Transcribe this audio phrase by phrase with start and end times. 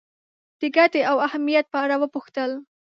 [0.59, 2.51] د ګټې او اهمیت په اړه وپوښتل.